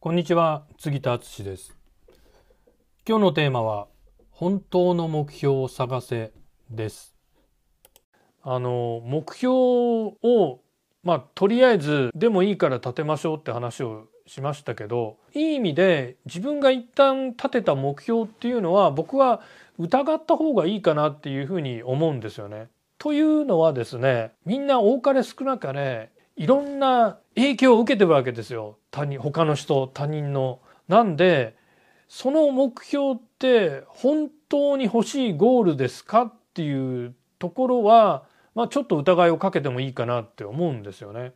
[0.00, 1.76] こんにちは杉田敦です
[3.04, 3.88] 今日のテーマは
[4.30, 6.30] 本当の目標を探せ
[6.70, 7.16] です
[8.44, 10.60] あの目標を
[11.02, 19.40] まあとりあえずでもいいから立てましょうって話をしましたけどいい意味で自分が一旦立てた目標っていうのは僕は
[19.78, 22.68] 疑った方がいいかなっていうふうに思うんですよね。
[22.98, 30.60] というのはですねみんな多かれ少なかれいろんな影響を受けてるわけですよ他人他の人他人の。
[30.88, 31.56] なんで
[32.08, 38.24] その目標って本当に欲しいゴールですかっていうところは、
[38.54, 41.32] まあ、ちょっと疑いをかけてもいいかなって思うんですよね。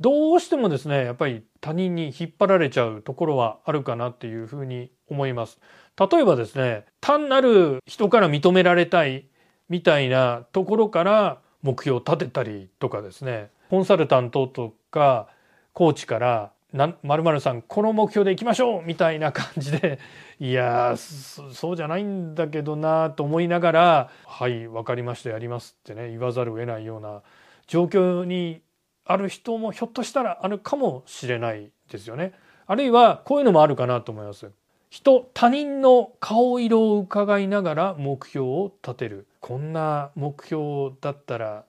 [0.00, 5.60] どうしてもですねやっぱり他人に引っ張られちゃうところはあるかなっていうふうに思います。
[5.98, 9.26] 例えばですね単なる人から認められたい
[9.68, 15.28] みたいなところから目標を立てたりとかですねコンサルタントとか
[15.72, 16.52] コーチから
[17.02, 19.98] 「まるさんこの目標でいきましょう!」みたいな感じで
[20.38, 27.22] いやそうじゃないんだけどなと思いながら「はい分かりましたやります」ってね言わざるを得ないような
[27.66, 28.62] 状況に
[29.04, 32.32] ある人もひょっとしたらあるかもしれないですよね。
[32.66, 34.50] あるいはこういうのもあるかなと思います。
[34.90, 41.64] 人他人の顔色を伺いながら目標を立てるこんな目標だったら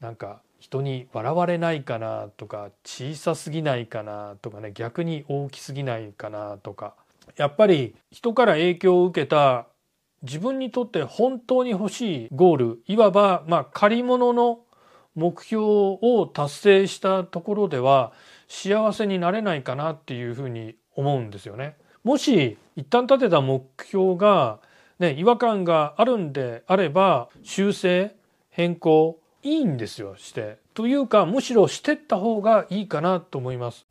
[0.00, 6.94] なんか人に笑われないかなとか小さすぎないかなとかね逆に大きすぎないかなとか
[7.36, 9.66] やっぱり人から影響を受けた
[10.22, 14.60] 自分にとって本当に欲しいゴールいわばまあ借り物の
[15.14, 18.14] 目標を達成したところでは
[18.48, 21.76] 幸せになれないかなっていうふうに思うんですよね。
[22.04, 24.60] もし一旦立てた目標が、
[24.98, 28.16] ね、違和感があるんであれば修正
[28.48, 33.86] 変更いいんですよしてというかむしろしてった方がいいかなと思います。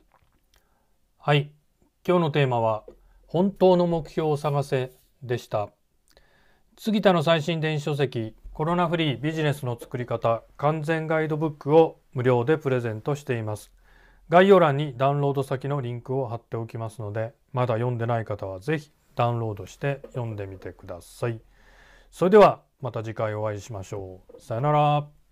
[1.20, 1.52] はい
[2.06, 2.84] 今日のテーマは
[3.28, 4.92] 本当の目標を探せ
[5.22, 5.70] でした。
[6.76, 13.72] 杉田の最新電子書籍コロナフリービジネスの作り方完全ガイドブックを無料でプレゼントしています。
[14.30, 21.40] 概要欄にダウンロード先のリンクを貼っておきますので、まだ読んでない方は是非ダウンロードして読んでみてください。
[22.10, 24.42] それではまた次回お会いしましょう。
[24.42, 25.23] さよなら。